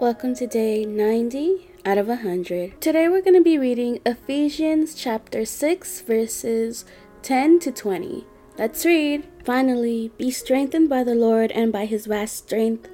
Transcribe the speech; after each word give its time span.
Welcome 0.00 0.36
to 0.36 0.46
day 0.46 0.84
90 0.84 1.72
out 1.84 1.98
of 1.98 2.06
100. 2.06 2.80
Today 2.80 3.08
we're 3.08 3.20
going 3.20 3.34
to 3.34 3.42
be 3.42 3.58
reading 3.58 3.98
Ephesians 4.06 4.94
chapter 4.94 5.44
6, 5.44 6.02
verses 6.02 6.84
10 7.22 7.58
to 7.58 7.72
20. 7.72 8.24
Let's 8.56 8.86
read. 8.86 9.26
Finally, 9.44 10.12
be 10.16 10.30
strengthened 10.30 10.88
by 10.88 11.02
the 11.02 11.16
Lord 11.16 11.50
and 11.50 11.72
by 11.72 11.84
his 11.84 12.06
vast 12.06 12.36
strength. 12.36 12.88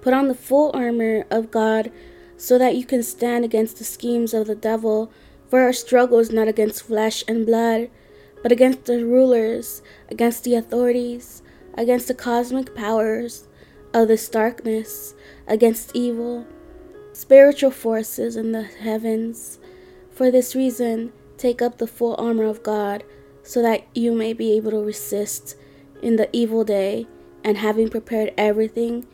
Put 0.00 0.14
on 0.14 0.28
the 0.28 0.34
full 0.34 0.70
armor 0.72 1.26
of 1.30 1.50
God 1.50 1.92
so 2.38 2.56
that 2.56 2.74
you 2.74 2.86
can 2.86 3.02
stand 3.02 3.44
against 3.44 3.76
the 3.76 3.84
schemes 3.84 4.32
of 4.32 4.46
the 4.46 4.54
devil. 4.54 5.12
For 5.50 5.60
our 5.60 5.74
struggle 5.74 6.20
is 6.20 6.30
not 6.30 6.48
against 6.48 6.84
flesh 6.84 7.22
and 7.28 7.44
blood, 7.44 7.90
but 8.42 8.50
against 8.50 8.86
the 8.86 9.04
rulers, 9.04 9.82
against 10.08 10.44
the 10.44 10.54
authorities, 10.54 11.42
against 11.74 12.08
the 12.08 12.14
cosmic 12.14 12.74
powers 12.74 13.46
of 13.92 14.08
this 14.08 14.28
darkness 14.28 15.14
against 15.46 15.94
evil, 15.94 16.46
spiritual 17.12 17.70
forces 17.70 18.36
in 18.36 18.52
the 18.52 18.62
heavens. 18.62 19.58
For 20.10 20.30
this 20.30 20.54
reason, 20.54 21.12
take 21.36 21.60
up 21.60 21.78
the 21.78 21.86
full 21.86 22.14
armor 22.18 22.44
of 22.44 22.62
God, 22.62 23.04
so 23.42 23.62
that 23.62 23.86
you 23.94 24.12
may 24.12 24.32
be 24.32 24.56
able 24.56 24.72
to 24.72 24.84
resist 24.84 25.56
in 26.02 26.16
the 26.16 26.28
evil 26.32 26.64
day, 26.64 27.06
and 27.44 27.58
having 27.58 27.88
prepared 27.88 28.34
everything, 28.36 29.06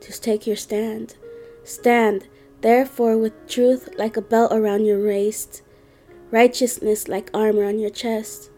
to 0.00 0.20
take 0.20 0.46
your 0.46 0.56
stand. 0.56 1.16
Stand, 1.64 2.28
therefore, 2.60 3.16
with 3.16 3.48
truth 3.48 3.88
like 3.98 4.16
a 4.16 4.22
belt 4.22 4.52
around 4.52 4.84
your 4.84 5.04
waist, 5.04 5.62
righteousness 6.30 7.08
like 7.08 7.30
armor 7.32 7.64
on 7.64 7.78
your 7.78 7.90
chest, 7.90 8.50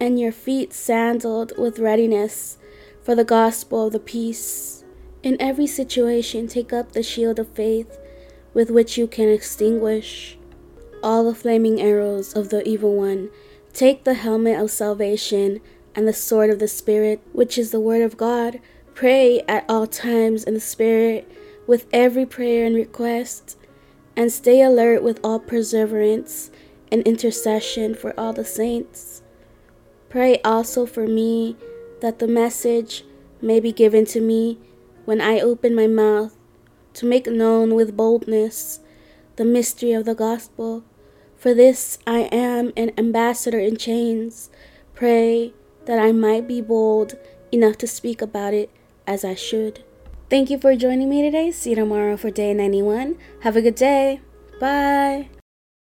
and 0.00 0.18
your 0.18 0.32
feet 0.32 0.72
sandaled 0.72 1.52
with 1.58 1.78
readiness 1.78 2.58
for 3.02 3.14
the 3.14 3.24
gospel 3.24 3.86
of 3.86 3.92
the 3.92 3.98
peace. 3.98 4.84
In 5.22 5.36
every 5.40 5.66
situation, 5.66 6.48
take 6.48 6.72
up 6.72 6.92
the 6.92 7.02
shield 7.02 7.38
of 7.38 7.48
faith 7.48 7.98
with 8.54 8.70
which 8.70 8.98
you 8.98 9.06
can 9.06 9.28
extinguish 9.28 10.36
all 11.02 11.24
the 11.24 11.34
flaming 11.34 11.80
arrows 11.80 12.34
of 12.34 12.50
the 12.50 12.66
evil 12.66 12.94
one. 12.94 13.30
Take 13.72 14.04
the 14.04 14.14
helmet 14.14 14.60
of 14.60 14.70
salvation 14.70 15.60
and 15.94 16.06
the 16.06 16.12
sword 16.12 16.50
of 16.50 16.58
the 16.58 16.68
Spirit, 16.68 17.20
which 17.32 17.58
is 17.58 17.70
the 17.70 17.80
Word 17.80 18.02
of 18.02 18.16
God. 18.16 18.60
Pray 18.94 19.40
at 19.48 19.64
all 19.68 19.86
times 19.86 20.44
in 20.44 20.54
the 20.54 20.60
Spirit 20.60 21.30
with 21.66 21.86
every 21.92 22.26
prayer 22.26 22.66
and 22.66 22.74
request, 22.74 23.56
and 24.16 24.30
stay 24.30 24.60
alert 24.60 25.02
with 25.02 25.18
all 25.24 25.38
perseverance 25.38 26.50
and 26.90 27.02
intercession 27.02 27.94
for 27.94 28.18
all 28.18 28.32
the 28.32 28.44
saints. 28.44 29.22
Pray 30.08 30.40
also 30.44 30.84
for 30.84 31.06
me 31.06 31.56
that 32.02 32.18
the 32.18 32.26
message 32.26 33.04
may 33.40 33.60
be 33.60 33.72
given 33.72 34.04
to 34.04 34.20
me 34.20 34.58
when 35.04 35.20
I 35.20 35.38
open 35.40 35.74
my 35.74 35.86
mouth 35.86 36.36
to 36.94 37.06
make 37.06 37.26
known 37.26 37.74
with 37.74 37.96
boldness 37.96 38.80
the 39.36 39.44
mystery 39.44 39.92
of 39.92 40.04
the 40.04 40.14
gospel. 40.14 40.82
For 41.36 41.54
this 41.54 41.98
I 42.06 42.28
am 42.32 42.72
an 42.76 42.92
ambassador 42.98 43.58
in 43.58 43.76
chains. 43.76 44.50
Pray 44.94 45.54
that 45.86 45.98
I 45.98 46.12
might 46.12 46.46
be 46.46 46.60
bold 46.60 47.14
enough 47.50 47.78
to 47.78 47.86
speak 47.86 48.20
about 48.20 48.52
it 48.52 48.70
as 49.06 49.24
I 49.24 49.34
should. 49.34 49.84
Thank 50.28 50.50
you 50.50 50.58
for 50.58 50.74
joining 50.74 51.08
me 51.08 51.22
today. 51.22 51.50
See 51.50 51.70
you 51.70 51.76
tomorrow 51.76 52.16
for 52.16 52.30
day 52.30 52.52
91. 52.52 53.16
Have 53.40 53.56
a 53.56 53.62
good 53.62 53.76
day. 53.76 54.20
Bye. 54.58 55.41